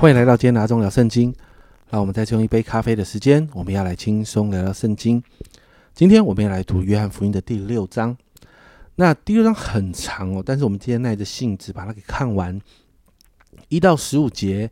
[0.00, 1.30] 欢迎来到今天拿中聊圣经。
[1.90, 5.22] 让我们再用一杯咖啡的时间，我们要来轻松聊聊圣经。
[5.92, 8.16] 今天我们要来读约翰福音的第六章。
[8.94, 12.58] 那第六章很长哦，但是我们今天耐着性子把它给看完。
[13.68, 14.70] 一到十五节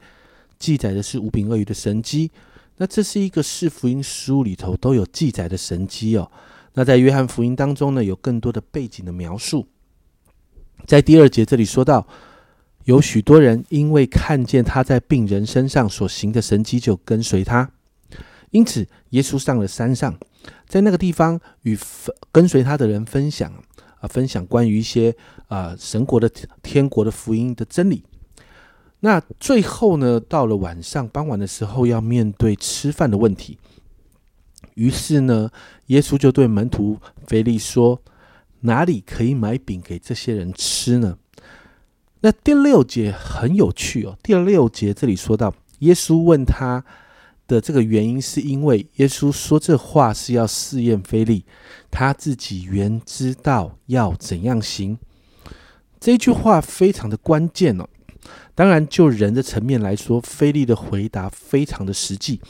[0.59, 2.31] 记载的是五饼二鱼的神迹。
[2.79, 6.33] 那这是一个四福音书里头都有记载的神迹哦。
[6.73, 9.67] 那在约翰福音当中呢，有更多的背景的描述。
[10.87, 12.07] 在第二节这里说到，
[12.89, 17.71] 有许多人因为看见他在病人身上所行的神迹，就跟随他。
[18.51, 20.19] 因此，耶稣上了山上，
[20.67, 21.79] 在那个地方与
[22.33, 23.53] 跟随他的人分享
[24.01, 25.15] 啊，分享关于一些
[25.49, 26.31] 啊神国的
[26.63, 28.03] 天国的福音的真理。
[29.01, 33.59] 那最后呢，到了晚上傍晚的时候，要面对吃饭的问题。
[34.77, 35.51] 于是呢，
[35.89, 38.01] 耶稣就对门徒腓利说
[38.61, 41.19] ：“哪里可以买饼给这些人吃呢？”
[42.21, 44.17] 那第六节很有趣哦。
[44.23, 46.85] 第六节这里说到，耶稣问他
[47.47, 51.45] 的这个原因，是因为耶稣说这话是要试验菲利，
[51.91, 54.99] 他自己原知道要怎样行。
[56.01, 57.89] 这句话非常的关键哦。
[58.55, 62.41] 当然，就人的层面来说，菲利的回答非常的实际，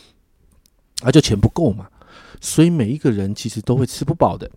[1.03, 1.89] 啊，就钱不够嘛，
[2.41, 4.51] 所以每一个人其实都会吃不饱的。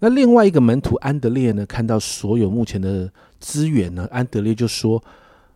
[0.00, 3.10] 那另外一个门徒安德烈呢，看到所有目前的
[3.40, 5.02] 资源呢，安德烈就说：“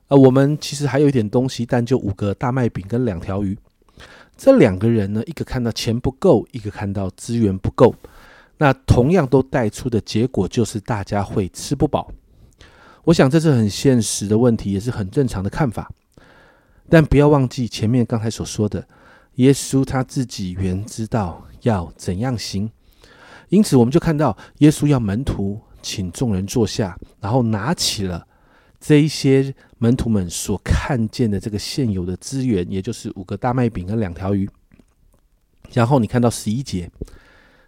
[0.09, 3.57] 呃，我们其实还有一点东西，但就五个大麦饼跟两条鱼。”
[4.37, 7.95] 这两个人呢，一个看到钱不够，一个看到资源不够，
[8.59, 12.11] 那同样都带出的结果就是大家会吃不饱。
[13.05, 15.93] 我想这是很现实的问题，也是很正常的看法。
[16.89, 18.87] 但不要忘记前面刚才所说的，
[19.37, 22.71] 耶稣他自己原知道要怎样行，
[23.49, 28.27] 因此我们就看到耶稣要门徒请众人坐下，然后拿起了
[28.81, 34.49] 这一些门徒们所看见的这个现有的资源，也就是五个大麦饼跟两条鱼。
[35.73, 36.91] 然后你看到十一节，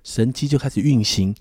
[0.03, 1.35] 神机就开始运行。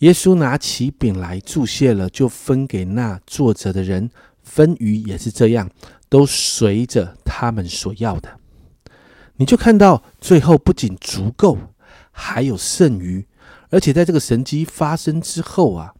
[0.00, 4.10] 耶稣拿起饼来注谢了，就分给那坐着的人。
[4.42, 5.70] 分鱼也是这样，
[6.08, 8.38] 都随着他们所要的。
[9.36, 11.58] 你就看到最后不仅足够，
[12.12, 13.26] 还有剩余。
[13.70, 15.94] 而且在这个神迹发生之后啊，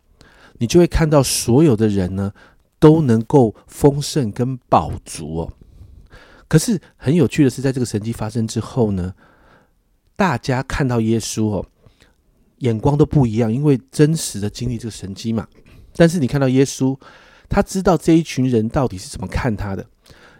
[0.58, 2.32] 你就会看到所有的人呢
[2.78, 5.52] 都能够丰盛跟饱足哦。
[6.48, 9.14] 可是很有趣的是，在这个神迹发生之后呢，
[10.14, 11.66] 大家看到耶稣哦。
[12.60, 15.46] 眼光都不一样，因为真实的经历这个神迹嘛。
[15.94, 16.98] 但是你看到耶稣，
[17.50, 19.84] 他知道这一群人到底是怎么看他的。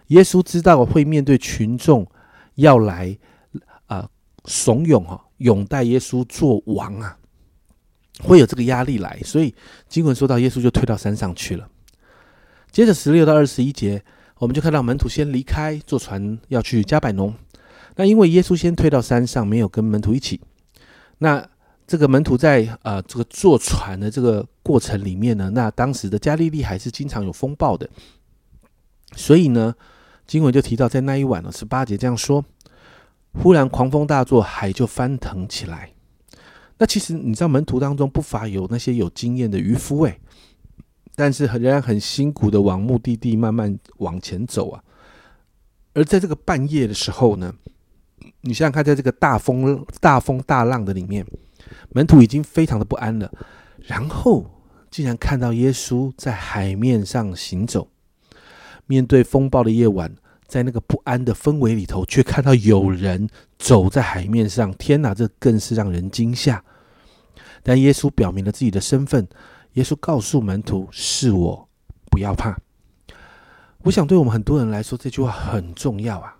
[0.07, 2.07] 耶稣知道会面对群众
[2.55, 3.15] 要来
[3.85, 4.09] 啊
[4.45, 7.17] 怂恿哈拥戴耶稣做王啊，
[8.19, 9.19] 会有这个压力来。
[9.23, 9.53] 所以
[9.87, 11.67] 经文说到耶稣就退到山上去了。
[12.71, 14.03] 接着十六到二十一节，
[14.39, 17.33] 我们就看到门徒先离开，坐船要去加百农。
[17.95, 20.41] 那因为耶稣先退到山上，没有跟门徒一起，
[21.19, 21.47] 那。
[21.89, 27.89] 这个门徒在呃这个坐船的这个过程里面呢，那当时的加利利还是经常有风暴的，
[29.15, 29.73] 所以呢，
[30.25, 32.43] 经文就提到在那一晚呢，十八节这样说：
[33.41, 35.91] 忽然狂风大作，海就翻腾起来。
[36.77, 40.19] 那其实你知道门徒当中不乏有那些有经验的渔夫诶，
[41.15, 44.83] 但是仍然很辛苦的往目的地慢慢往前走啊。
[45.93, 47.53] 而在这个半夜的时候呢，
[48.41, 51.25] 你想想看，在这个大风大风大浪的里面。
[51.91, 53.29] 门徒已经非常的不安了，
[53.79, 54.45] 然后
[54.89, 57.89] 竟然看到耶稣在海面上行走。
[58.85, 60.15] 面对风暴的夜晚，
[60.47, 64.73] 在那个不安的氛围里头，却看到有人走在海面上。
[64.73, 66.63] 天哪，这更是让人惊吓。
[67.61, 69.27] 但耶稣表明了自己的身份。
[69.73, 71.69] 耶稣告诉门徒：“是我，
[72.09, 72.57] 不要怕。”
[73.83, 76.37] 我想，对我们很多人来说，这句话很重要啊。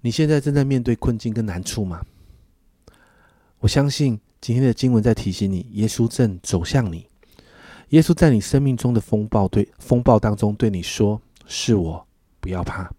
[0.00, 2.02] 你现在正在面对困境跟难处吗？
[3.58, 4.18] 我相信。
[4.40, 7.08] 今天的经文在提醒你，耶稣正走向你。
[7.88, 12.06] 耶稣在你生命中的风暴对风暴当中对你说：“是我，
[12.40, 12.92] 不要怕。”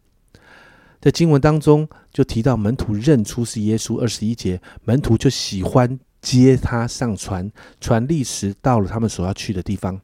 [1.06, 4.00] 在经文当中就提到门徒认出是耶稣。
[4.02, 10.02] 二十一节，门徒就喜欢接他上船，船历时到了他们所要去的地方。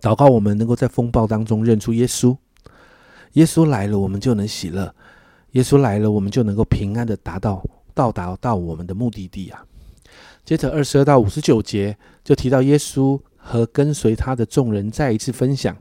[0.00, 2.36] 祷告我们能够在风暴当中认出耶稣。
[3.32, 4.88] 耶稣来了，我们就能喜乐；
[5.50, 7.60] 耶稣来了，我们就能够平安的达到
[7.92, 9.66] 到达到我们的目的地啊。
[10.44, 15.76] 接着二十二到五十九节就提到耶稣和跟随他的众人再一次分享，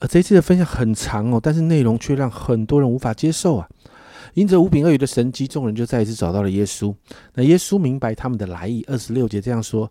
[0.00, 3.68] 而这一次的分享很长哦，但是内容却让很多人无法接受啊。
[4.34, 6.94] 因着五饼二鱼的神迹，众人就再一次找到了耶稣。
[7.34, 9.90] 那耶稣明白他们的来意，二十六节这样说：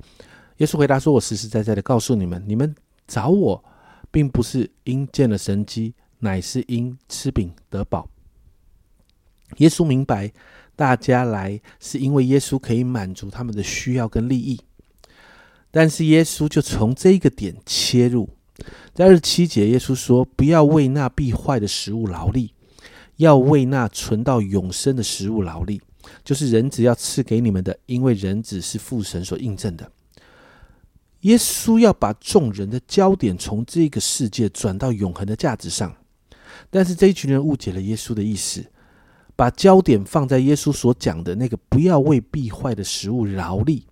[0.57, 2.74] 耶稣回答说：“我实实在在的告诉你们，你们
[3.07, 3.63] 找我，
[4.12, 8.07] 并不是因见了神迹，乃是因吃饼得饱。
[9.57, 10.31] 耶稣明白，
[10.75, 14.62] 大家来是因为耶稣可以满足他们的需要跟利益，
[15.71, 18.30] 但是耶稣就从这个点切入，
[18.94, 22.54] 在二十七节，耶稣说：“不要为那必坏的食物劳力，
[23.18, 25.81] 要为那存到永生的食物劳力，
[26.24, 29.92] 就是人子要赐给你们的，因为人子是父神所印证的。”
[31.21, 35.95] 耶稣要把众人的焦点从这个世界转到永恒的价值上，
[36.69, 38.65] 但是这一群人误解了耶稣的意思。
[39.36, 43.86] 把焦点放在耶稣所讲的那个不要为必坏的食物劳力，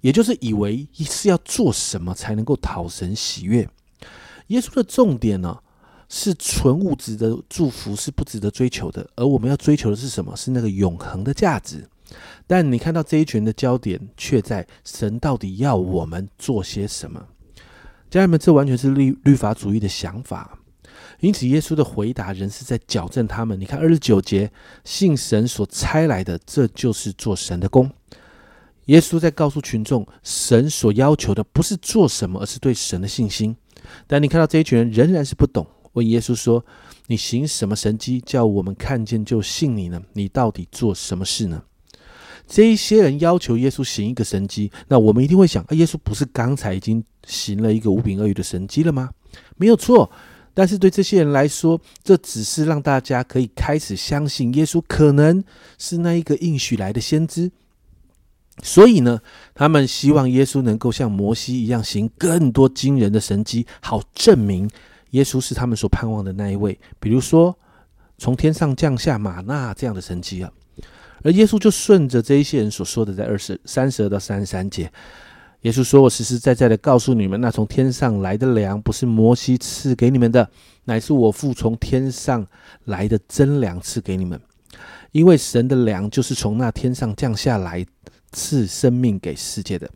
[0.00, 3.68] 也就是以为是要做什么才能够讨神喜悦。
[4.50, 5.58] 耶稣的重点呢
[6.08, 10.36] 是纯物质的祝福是不值得追求的，而我们要追求的是什么？
[10.36, 11.88] 是那个永恒的价值。
[12.46, 17.24] 但你看到这一群的焦点却在神到底要我们做些什么？
[18.10, 20.58] 家人们，这完全是律律法主义的想法。
[21.20, 23.60] 因此，耶稣的回答仍是在矫正他们。
[23.60, 24.50] 你看二十九节，
[24.84, 27.88] 信神所差来的，这就是做神的工。
[28.86, 33.54] 耶稣在告诉群众，神所要求的不是做什么，而是对神的信心。
[34.06, 36.64] 但你看到这一群人仍然是不懂，问耶稣说
[37.08, 40.00] ：“你行什么神迹，叫我们看见就信你呢？
[40.12, 41.62] 你到底做什么事呢？”
[42.46, 49.10] 这一些人要求耶稣行一个神迹，那我们一定会想：啊，耶稣不是刚才已经行了一个无饼二鱼的神迹了吗？
[49.56, 50.10] 没有错。
[50.52, 55.42] 但是对这些人来说，这只是让大家可以开始相信耶稣可能
[55.78, 57.50] 是那一个应许来的先知。
[58.62, 59.20] 所以呢，
[59.54, 64.68] 他们希望耶稣能够像摩西一样行更多惊人的神迹，好证明
[65.10, 66.78] 耶稣是他们所盼望的那一位。
[66.98, 67.56] 比如说，
[68.18, 70.50] 从天上降下玛纳这样的神迹啊。
[71.22, 74.90] 而耶稣就顺着这一些人所说的，在二十三十二到三十三节。
[75.62, 80.48] 耶稣说：“我实实在在的告诉你们，那从天上来的粮，不是摩西赐给你们的，
[80.84, 82.46] 乃是我父从天上
[82.84, 84.40] 来的真粮赐给你们。
[85.12, 87.84] 因为神的粮就是从那天上降下来，
[88.32, 89.90] 赐生命给世界的。”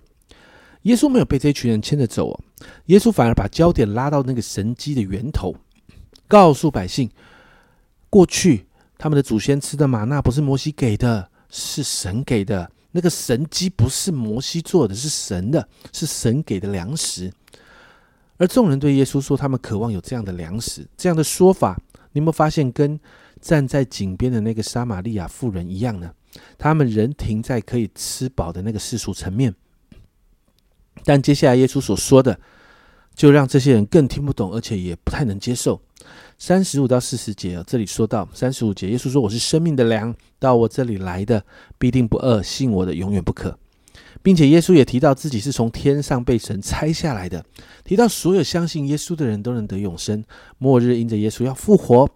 [0.83, 2.41] 耶稣没有被这群人牵着走哦，
[2.87, 5.57] 耶稣反而把焦点拉到那个神机的源头，
[6.29, 7.11] 告诉百姓：
[8.11, 8.67] 过去
[8.99, 12.71] 他们的祖先吃的玛纳不是摩西给的，是神给的。
[12.93, 17.33] 那个神机不是摩西做的，是神的，是神给的粮食。
[18.37, 21.81] 而众人对耶稣说：“他们渴望有这样的粮食。”这样的说法，
[22.13, 23.01] 你有没有发现跟
[23.41, 26.13] 站在井边的那个撒玛利亚妇人一样呢？
[26.59, 29.55] 他们仍停在可以吃饱的那个世俗层面。
[31.05, 32.39] 但接下来耶稣所说的，
[33.15, 35.81] 就让这些人更听不懂，而且也不太能接受。
[36.39, 41.45] 三十五到四十节，这里说到三十五节，耶稣说：“我是生命的粮，到我这里来的
[41.79, 43.59] 必定不饿，信我的永远不渴。”
[44.23, 47.45] 并且耶稣也提到自己是从天上被神拆下来的，
[47.85, 50.25] 提到所有相信耶稣的人都能得永生，
[50.59, 52.09] 末日因着耶稣要复活。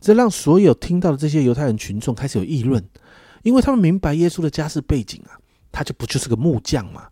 [0.00, 2.84] 这让所有听到的这些犹太人群众开始有议论，
[3.42, 5.38] 因为他们明白耶稣的家世背景啊，
[5.70, 7.08] 他就不就是个木匠嘛？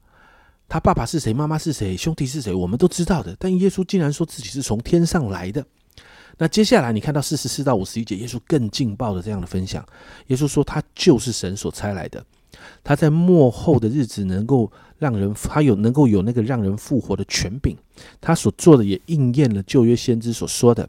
[0.69, 1.33] 他爸爸是谁？
[1.33, 1.97] 妈妈是谁？
[1.97, 2.53] 兄弟是谁？
[2.53, 3.37] 我们都知道的。
[3.39, 5.65] 但耶稣竟然说自己是从天上来的。
[6.37, 9.87] 那接下来你看到四十四到五十一节，耶稣更劲爆的这样的分享。
[10.29, 12.25] 耶稣说他就是神所差来的，
[12.83, 17.77] 他在末后的日子能够让人，他有能够有那个让人复活的权柄，
[18.21, 20.89] 他所做的也应验了旧约先知所说的，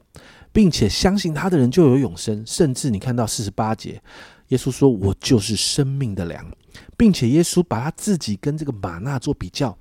[0.52, 2.42] 并且相信他的人就有永生。
[2.48, 4.02] 甚至你看到四十八节，
[4.50, 6.52] 耶稣说我就是生命的粮，
[6.98, 9.78] 并且耶稣把他自己跟这个玛纳做比较。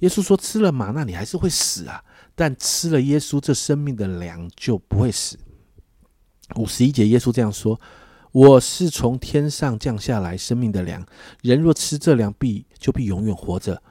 [0.00, 2.02] 耶稣说吃了玛纳你还是会死啊。
[2.34, 5.36] 但吃了耶稣这生命的粮就不会死。
[6.54, 7.80] 五十一节，耶稣这样说
[8.30, 11.04] ：“我是从天上降下来生命的粮，
[11.42, 13.82] 人若吃这粮，必就必永远活着。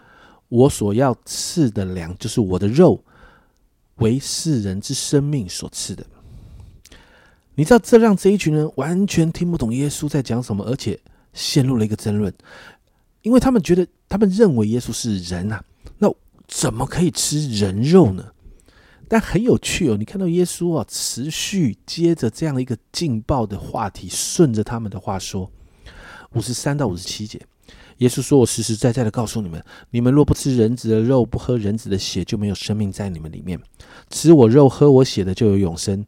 [0.47, 3.03] 我所要赐的粮，就是我的肉，
[3.95, 6.05] 为世人之生命所赐的。”
[7.57, 10.99] 你知道，这让这一群人完全听不懂耶稣在讲什么，而且
[11.33, 12.31] 陷入了一个争论，
[13.23, 15.63] 因为他们觉得，他们认为耶稣是人啊，
[15.97, 16.07] 那
[16.47, 18.23] 怎么可以吃人肉呢？
[19.07, 25.49] 但很有趣哦，你看到耶稣啊，持续接着这样的一个劲爆的话题，顺着他们的话说，
[26.33, 27.41] 五十三到五十七节，
[27.97, 33.59] 耶稣说：“我实实在在的告诉你们，你们若不吃人子的肉，不喝人子的血，就没有生命在你们里面。
[34.11, 36.05] 吃我肉、喝我血的，就有永生。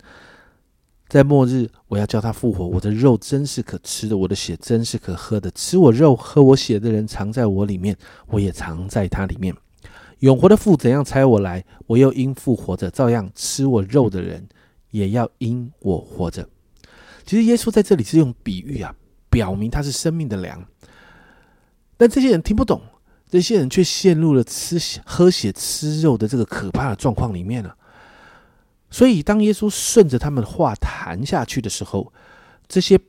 [1.10, 2.68] 在末日，我要叫他复活。
[2.68, 5.50] 我的肉真是可吃的，我的血真是可喝的。
[5.52, 7.98] 吃我肉、喝我血的人，藏在我里面，
[8.28, 9.54] 我也藏在他里面。”
[10.20, 14.48] 永活的父怎样猜我来，我又因父活着，照样吃我肉的人
[14.92, 16.48] 也要因我活着。
[17.26, 18.94] 其实耶稣在这里是用比喻啊，
[19.32, 20.64] 表明他是生命的粮。
[21.98, 22.82] 但这些人听不懂，
[23.28, 27.76] 这些人却陷入了吃喝血吃肉的这个可怕的状况里面了。
[28.92, 32.12] 所以当耶稣顺着他们话谈下去的时候，
[32.68, 33.00] 这些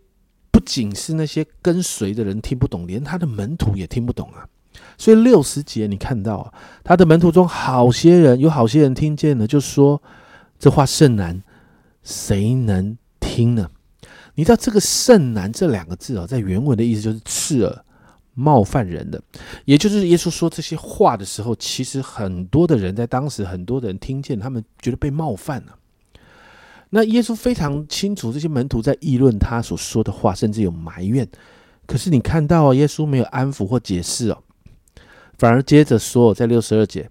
[0.50, 4.46] 不仅是那些跟随的人听不懂，连他的门徒也听不懂啊。
[4.98, 6.52] 所以六十节你看到，
[6.84, 10.02] 他的门徒中好些人，有好些人听见了，就说
[10.58, 11.42] 这话甚难，
[12.02, 13.70] 谁能听呢？
[14.34, 17.84] 你知道这个“甚难”这两个字啊，在原文的意思就是刺耳、
[18.34, 19.22] 冒犯人的。
[19.64, 25.76] 也就是耶稣说这些话的时候，其实很多的人在当时，很多的人听见，他们觉得被冒犯了。
[26.90, 31.28] 那耶稣非常清楚，这些门徒在议论他所说的话，甚至有埋怨。
[31.86, 34.42] 可是你看到啊，耶稣没有安抚或解释哦。
[35.38, 37.08] 反而接着说，在六十二节，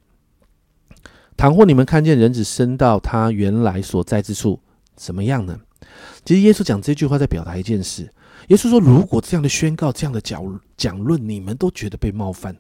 [1.35, 4.59] 倘或你们看见人子升到他原来所在之处，
[4.95, 5.59] 怎么样呢？
[6.25, 8.11] 其实耶稣讲这句话在表达一件事。
[8.49, 12.55] 耶稣说，如果这样的宣告、这样的讲讲论，你们都觉得被冒犯，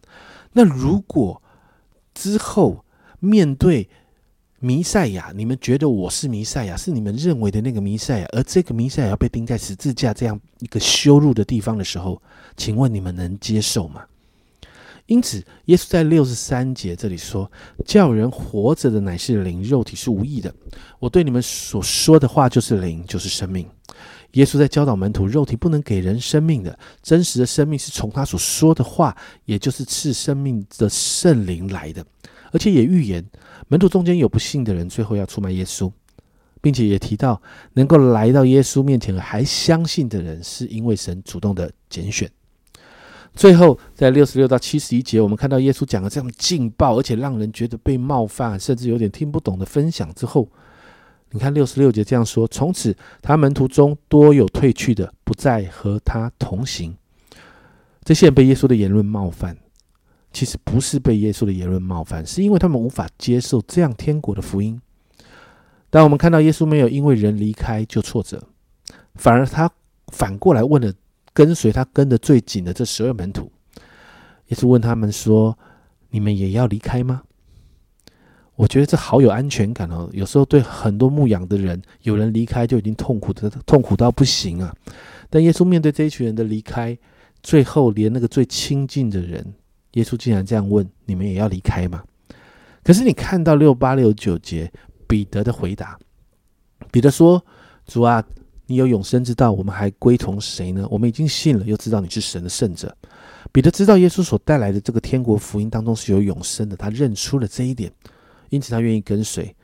[0.53, 1.41] 那如果
[2.13, 2.85] 之后
[3.19, 3.89] 面对
[4.59, 12.21] 弥赛亚，你们觉得我是弥赛亚，是你们认为的那个弥赛亚，而这个弥赛亚要被钉在十字架这样一个羞辱的地方的时候，
[12.55, 14.03] 请问你们能接受吗？
[15.07, 17.51] 因此，耶稣在六十三节这里说
[17.83, 20.53] ：“叫人活着的乃是灵，肉体是无益的。
[20.99, 23.67] 我对你们所说的话就是灵，就是生命。”
[24.33, 32.05] 耶稣在教导门徒，肉体不能给人生命的，真实的生命是从他所说的话，也就是赐生命的圣灵来的。
[32.51, 33.23] 而且也预言
[33.67, 35.91] 门徒中间有不幸的人，最后要出卖耶稣，
[36.61, 37.41] 并且也提到
[37.73, 42.29] 能够来到耶稣面前还相信的人，是因为神主动的拣选。
[43.35, 50.49] 最后，在六十六到七十一节，我们看到耶稣讲了这样劲爆，而且让人觉得被冒犯，甚至有点听不懂的分享之后，
[51.31, 56.95] 你看六十六节这样说：从此，他门徒中多有退去的，不再和他同行。
[58.03, 59.57] 这些人被耶稣的言论冒犯，
[60.31, 64.81] 其实不是被耶稣的言论冒犯，是因为他们无法接受这样天国的福音。
[65.89, 68.43] 但我们看到耶稣没有因为人离开就挫折，
[69.15, 69.69] 反而他
[70.07, 70.93] 反过来问了。
[71.31, 73.49] 跟随他跟的最紧的这十二门徒，
[74.47, 75.57] 也是问他们说
[76.09, 77.21] ：“你们也要离开吗？”
[78.59, 80.09] 我觉得这好有安全感哦。
[80.11, 84.75] 有时候对很多牧养的人，有人离开就已经痛苦的痛苦到不行啊。
[85.29, 86.97] 但耶稣面对这一群人的离开，
[87.41, 89.53] 最后连那个最亲近的人，
[89.93, 92.03] 耶稣竟然这样问：“你们也要离开吗？”
[92.83, 94.69] 可是你看到六八六九节
[95.07, 95.97] 彼得的回答，
[96.91, 97.41] 彼得说
[97.87, 98.21] ：“主啊。”
[98.71, 100.87] 你有永生之道，我们还归从谁呢？
[100.91, 102.95] 我们已经信了，又知道你是神的圣者。
[103.51, 107.91] 彼得知道耶稣所带来的这个天国福音当中是有永生的，他认出了这一点，
[108.49, 109.55] 因此他愿意跟随。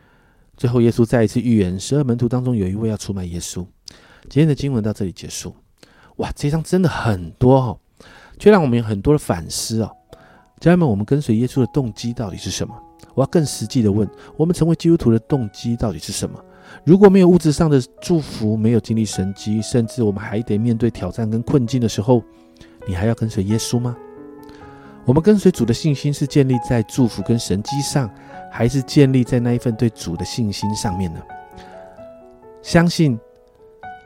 [0.57, 3.65] 最后，耶稣再一次预言，十二门徒当中有一位要出卖耶稣。
[4.29, 5.55] 今天的经文到这里结束。
[6.17, 7.77] 哇，这一章真的很多哈，
[8.39, 9.91] 却让我们有很多的反思哦。
[10.61, 12.73] 家人们，我们跟随耶稣的动机到底是什么？
[13.13, 16.39] 我要更实际的问，我们成为基督徒的动机到底是什么？
[16.85, 22.23] 如果没有物质上的祝福，没有经历神迹，甚至我们还得面对挑战跟困境的时候，
[22.87, 23.95] 你还要跟随耶稣吗？
[25.05, 28.09] 我们跟随主的信心是建立在祝福跟神迹上，
[28.51, 31.21] 还是建立在那一份对主的信心上面呢？
[32.63, 33.17] 相信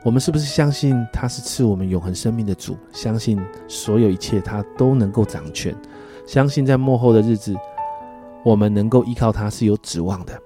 [0.04, 2.76] 我们是不是相信他是赐我们永恒生命的主？
[2.92, 5.74] 相信所有一切他都能够掌权？
[6.26, 7.56] 相信在幕后的日子，
[8.44, 10.38] 我们能够依靠他是有指望的？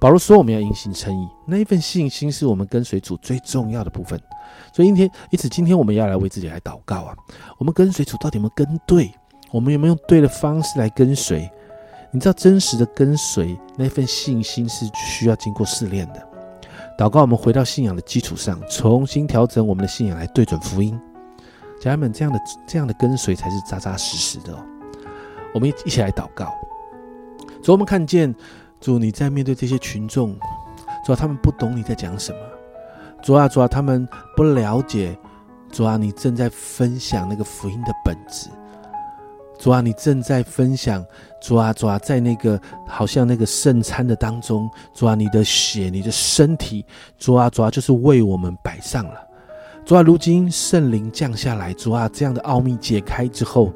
[0.00, 4.18] 保罗说：“我们要因信称义，那一份信心是我们跟随主最重要的部分。
[4.72, 7.14] 所以今天，因此今天我们要来为自己来祷告啊！
[7.58, 9.12] 我们跟随主到底有没有跟对？
[9.50, 11.50] 我们有没有用对的方式来跟随？
[12.10, 16.28] 你知道，真实的跟随那份信心是需要经过试炼的。
[16.98, 20.98] 祷告，我们回到信仰的基础上，重新调整我们的信仰来对准福音。
[21.80, 24.58] 家人们，这样的这样的跟随才是扎扎实实的哦。
[25.54, 26.46] 我们一一起来祷告，
[27.62, 28.34] 所以我们看见。”
[28.80, 30.38] 主，你在面对这些群众，
[31.04, 32.38] 主啊，他们不懂你在讲什么。
[33.20, 35.18] 主啊，主啊，他们不了解。
[35.72, 38.48] 主啊，你正在分享那个福音的本质。
[39.58, 41.04] 主啊，你正在分享。
[41.40, 46.84] 主啊，主啊，在那个好像那个圣餐的当中，主啊，你的血，你的身体，
[47.18, 49.20] 主啊，主啊，就是为我们摆上了。
[49.84, 53.72] 主啊，如今圣灵降下来，主啊，这样的奥秘解开之后，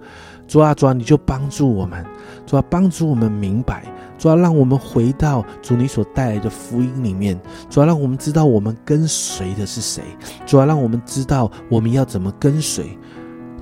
[0.48, 2.04] 主啊，主啊，你就帮助我们，
[2.46, 3.84] 主啊，帮助我们明白。
[4.18, 7.36] 主啊让我们回到主你所带来的福音里面，
[7.68, 10.00] 主啊让我们知道我们跟随的是谁，
[10.46, 12.96] 主啊让我们知道我们要怎么跟随，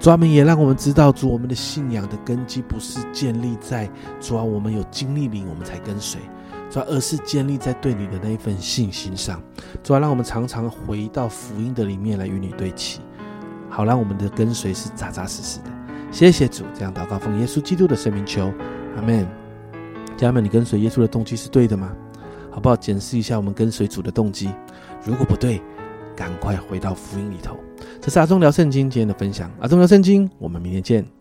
[0.00, 3.88] 专门也让我们知道主我们的信仰的根基不是建立在
[4.19, 6.19] 主要我们有经历灵我们才跟随，
[6.71, 9.42] 主要而是建立在对你的那一份信心上，
[9.83, 13.00] 主要让我们常常回到福音的里面来与你对齐，
[13.69, 15.66] 好让我们的跟随是扎扎实实的。
[16.11, 18.50] 谢谢主，这样祷告奉耶稣基督的圣名求，
[18.97, 19.28] 阿门。
[20.16, 21.92] 家人们，你跟随耶稣的动机是对的吗？
[22.50, 22.75] 好不好？
[22.75, 24.50] 检视一下我们跟随主的动机，
[25.04, 25.62] 如果不对，
[26.20, 27.56] 赶快回到福音里头。
[27.98, 31.19] 这是阿忠聊圣经今天的分享，阿忠聊圣经，我们明天见。